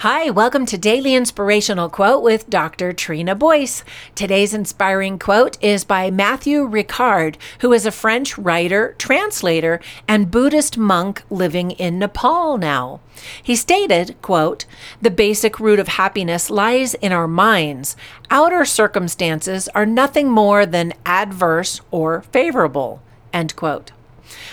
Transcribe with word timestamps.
Hi, 0.00 0.30
welcome 0.30 0.64
to 0.64 0.78
Daily 0.78 1.14
Inspirational 1.14 1.90
Quote 1.90 2.22
with 2.22 2.48
Dr. 2.48 2.94
Trina 2.94 3.34
Boyce. 3.34 3.84
Today's 4.14 4.54
inspiring 4.54 5.18
quote 5.18 5.62
is 5.62 5.84
by 5.84 6.10
Matthieu 6.10 6.66
Ricard, 6.66 7.34
who 7.58 7.74
is 7.74 7.84
a 7.84 7.90
French 7.90 8.38
writer, 8.38 8.94
translator, 8.96 9.78
and 10.08 10.30
Buddhist 10.30 10.78
monk 10.78 11.22
living 11.28 11.72
in 11.72 11.98
Nepal 11.98 12.56
now. 12.56 13.00
He 13.42 13.54
stated, 13.54 14.16
quote, 14.22 14.64
"The 15.02 15.10
basic 15.10 15.60
root 15.60 15.78
of 15.78 15.88
happiness 15.88 16.48
lies 16.48 16.94
in 16.94 17.12
our 17.12 17.28
minds. 17.28 17.94
Outer 18.30 18.64
circumstances 18.64 19.68
are 19.74 19.84
nothing 19.84 20.30
more 20.30 20.64
than 20.64 20.94
adverse 21.04 21.82
or 21.90 22.22
favorable." 22.32 23.02
End 23.34 23.54
quote. 23.54 23.92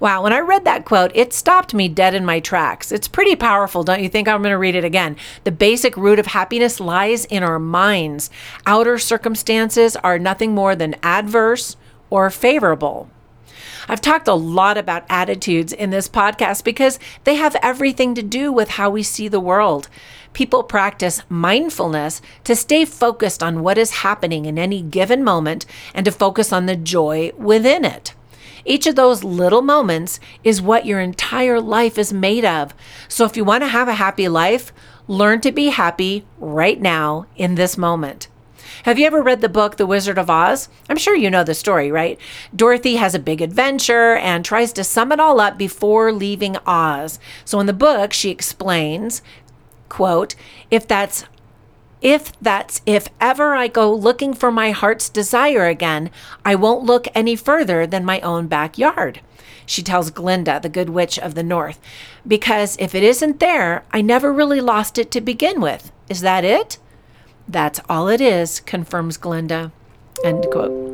Wow, 0.00 0.22
when 0.22 0.32
I 0.32 0.40
read 0.40 0.64
that 0.64 0.84
quote, 0.84 1.12
it 1.14 1.32
stopped 1.32 1.74
me 1.74 1.88
dead 1.88 2.14
in 2.14 2.24
my 2.24 2.40
tracks. 2.40 2.92
It's 2.92 3.08
pretty 3.08 3.36
powerful, 3.36 3.82
don't 3.82 4.02
you 4.02 4.08
think? 4.08 4.28
I'm 4.28 4.42
going 4.42 4.52
to 4.52 4.58
read 4.58 4.74
it 4.74 4.84
again. 4.84 5.16
The 5.44 5.52
basic 5.52 5.96
root 5.96 6.18
of 6.18 6.26
happiness 6.26 6.80
lies 6.80 7.24
in 7.24 7.42
our 7.42 7.58
minds. 7.58 8.30
Outer 8.66 8.98
circumstances 8.98 9.96
are 9.96 10.18
nothing 10.18 10.54
more 10.54 10.74
than 10.74 10.96
adverse 11.02 11.76
or 12.10 12.30
favorable. 12.30 13.10
I've 13.90 14.00
talked 14.02 14.28
a 14.28 14.34
lot 14.34 14.76
about 14.76 15.06
attitudes 15.08 15.72
in 15.72 15.90
this 15.90 16.08
podcast 16.08 16.62
because 16.62 16.98
they 17.24 17.36
have 17.36 17.56
everything 17.62 18.14
to 18.14 18.22
do 18.22 18.52
with 18.52 18.70
how 18.70 18.90
we 18.90 19.02
see 19.02 19.28
the 19.28 19.40
world. 19.40 19.88
People 20.34 20.62
practice 20.62 21.22
mindfulness 21.30 22.20
to 22.44 22.54
stay 22.54 22.84
focused 22.84 23.42
on 23.42 23.62
what 23.62 23.78
is 23.78 24.02
happening 24.02 24.44
in 24.44 24.58
any 24.58 24.82
given 24.82 25.24
moment 25.24 25.64
and 25.94 26.04
to 26.04 26.12
focus 26.12 26.52
on 26.52 26.66
the 26.66 26.76
joy 26.76 27.32
within 27.36 27.84
it. 27.84 28.14
Each 28.68 28.86
of 28.86 28.96
those 28.96 29.24
little 29.24 29.62
moments 29.62 30.20
is 30.44 30.60
what 30.60 30.84
your 30.84 31.00
entire 31.00 31.58
life 31.58 31.96
is 31.96 32.12
made 32.12 32.44
of. 32.44 32.74
So 33.08 33.24
if 33.24 33.34
you 33.34 33.42
want 33.42 33.62
to 33.62 33.68
have 33.68 33.88
a 33.88 33.94
happy 33.94 34.28
life, 34.28 34.74
learn 35.06 35.40
to 35.40 35.50
be 35.50 35.70
happy 35.70 36.26
right 36.38 36.78
now 36.78 37.24
in 37.34 37.54
this 37.54 37.78
moment. 37.78 38.28
Have 38.82 38.98
you 38.98 39.06
ever 39.06 39.22
read 39.22 39.40
the 39.40 39.48
book 39.48 39.76
The 39.78 39.86
Wizard 39.86 40.18
of 40.18 40.28
Oz? 40.28 40.68
I'm 40.90 40.98
sure 40.98 41.16
you 41.16 41.30
know 41.30 41.44
the 41.44 41.54
story, 41.54 41.90
right? 41.90 42.20
Dorothy 42.54 42.96
has 42.96 43.14
a 43.14 43.18
big 43.18 43.40
adventure 43.40 44.16
and 44.16 44.44
tries 44.44 44.74
to 44.74 44.84
sum 44.84 45.12
it 45.12 45.18
all 45.18 45.40
up 45.40 45.56
before 45.56 46.12
leaving 46.12 46.58
Oz. 46.66 47.18
So 47.46 47.60
in 47.60 47.66
the 47.66 47.72
book, 47.72 48.12
she 48.12 48.28
explains, 48.28 49.22
quote, 49.88 50.34
if 50.70 50.86
that's 50.86 51.24
if 52.00 52.32
that's 52.40 52.80
if 52.86 53.08
ever 53.20 53.54
I 53.54 53.68
go 53.68 53.92
looking 53.92 54.34
for 54.34 54.50
my 54.50 54.70
heart's 54.70 55.08
desire 55.08 55.66
again, 55.66 56.10
I 56.44 56.54
won't 56.54 56.84
look 56.84 57.06
any 57.14 57.36
further 57.36 57.86
than 57.86 58.04
my 58.04 58.20
own 58.20 58.46
backyard. 58.46 59.20
She 59.66 59.82
tells 59.82 60.10
Glinda, 60.10 60.60
the 60.62 60.70
good 60.70 60.90
witch 60.90 61.18
of 61.18 61.34
the 61.34 61.42
north, 61.42 61.78
because 62.26 62.76
if 62.78 62.94
it 62.94 63.02
isn't 63.02 63.38
there, 63.38 63.84
I 63.92 64.00
never 64.00 64.32
really 64.32 64.60
lost 64.60 64.96
it 64.96 65.10
to 65.10 65.20
begin 65.20 65.60
with. 65.60 65.92
Is 66.08 66.22
that 66.22 66.44
it? 66.44 66.78
That's 67.46 67.80
all 67.88 68.08
it 68.08 68.20
is, 68.20 68.60
confirms 68.60 69.18
Glinda. 69.18 69.72
End 70.24 70.46
quote. 70.50 70.87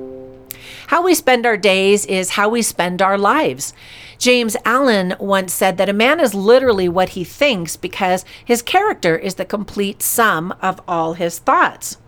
How 0.88 1.02
we 1.02 1.14
spend 1.14 1.46
our 1.46 1.56
days 1.56 2.04
is 2.06 2.30
how 2.30 2.48
we 2.48 2.62
spend 2.62 3.00
our 3.00 3.18
lives. 3.18 3.72
James 4.18 4.56
Allen 4.64 5.14
once 5.18 5.52
said 5.52 5.76
that 5.78 5.88
a 5.88 5.94
man 5.94 6.20
is 6.20 6.34
literally 6.34 6.88
what 6.88 7.10
he 7.10 7.24
thinks 7.24 7.76
because 7.76 8.24
his 8.44 8.62
character 8.62 9.16
is 9.16 9.36
the 9.36 9.44
complete 9.44 10.02
sum 10.02 10.54
of 10.60 10.80
all 10.86 11.14
his 11.14 11.38
thoughts. 11.38 11.98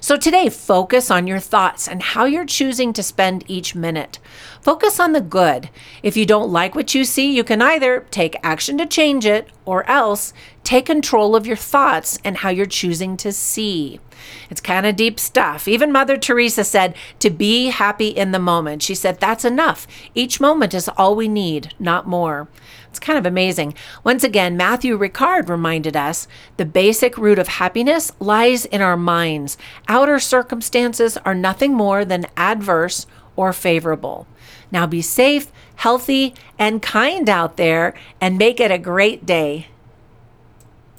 So 0.00 0.16
today, 0.16 0.48
focus 0.48 1.10
on 1.10 1.26
your 1.26 1.40
thoughts 1.40 1.88
and 1.88 2.02
how 2.02 2.24
you're 2.24 2.44
choosing 2.44 2.92
to 2.92 3.02
spend 3.02 3.44
each 3.48 3.74
minute. 3.74 4.18
Focus 4.60 4.98
on 5.00 5.12
the 5.12 5.20
good. 5.20 5.70
If 6.02 6.16
you 6.16 6.26
don't 6.26 6.50
like 6.50 6.74
what 6.74 6.94
you 6.94 7.04
see, 7.04 7.32
you 7.32 7.44
can 7.44 7.62
either 7.62 8.06
take 8.10 8.36
action 8.42 8.78
to 8.78 8.86
change 8.86 9.26
it 9.26 9.48
or 9.68 9.88
else 9.88 10.32
take 10.64 10.86
control 10.86 11.36
of 11.36 11.46
your 11.46 11.56
thoughts 11.56 12.18
and 12.24 12.38
how 12.38 12.48
you're 12.48 12.64
choosing 12.64 13.18
to 13.18 13.30
see. 13.30 14.00
It's 14.48 14.62
kind 14.62 14.86
of 14.86 14.96
deep 14.96 15.20
stuff. 15.20 15.68
Even 15.68 15.92
Mother 15.92 16.16
Teresa 16.16 16.64
said 16.64 16.94
to 17.18 17.28
be 17.28 17.66
happy 17.66 18.08
in 18.08 18.32
the 18.32 18.38
moment. 18.38 18.82
She 18.82 18.94
said 18.94 19.20
that's 19.20 19.44
enough. 19.44 19.86
Each 20.14 20.40
moment 20.40 20.72
is 20.72 20.88
all 20.96 21.14
we 21.14 21.28
need, 21.28 21.74
not 21.78 22.08
more. 22.08 22.48
It's 22.88 22.98
kind 22.98 23.18
of 23.18 23.26
amazing. 23.26 23.74
Once 24.04 24.24
again, 24.24 24.56
Matthieu 24.56 24.98
Ricard 24.98 25.50
reminded 25.50 25.96
us 25.96 26.26
the 26.56 26.64
basic 26.64 27.18
root 27.18 27.38
of 27.38 27.48
happiness 27.48 28.10
lies 28.18 28.64
in 28.64 28.80
our 28.80 28.96
minds. 28.96 29.58
Outer 29.86 30.18
circumstances 30.18 31.18
are 31.18 31.34
nothing 31.34 31.74
more 31.74 32.06
than 32.06 32.26
adverse 32.38 33.06
or 33.38 33.52
favorable. 33.52 34.26
Now 34.72 34.84
be 34.84 35.00
safe, 35.00 35.52
healthy, 35.76 36.34
and 36.58 36.82
kind 36.82 37.28
out 37.28 37.56
there 37.56 37.94
and 38.20 38.36
make 38.36 38.58
it 38.58 38.72
a 38.72 38.78
great 38.78 39.24
day. 39.24 39.68